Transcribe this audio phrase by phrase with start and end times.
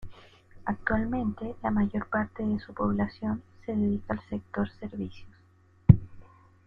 [0.65, 5.29] Actualmente la mayor parte de su población se dedica al sector servicios.